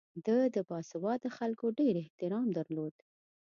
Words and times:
ده 0.25 0.37
د 0.55 0.57
باسواده 0.69 1.29
خلکو 1.37 1.65
ډېر 1.79 1.95
احترام 2.03 2.47
درلود. 2.57 2.95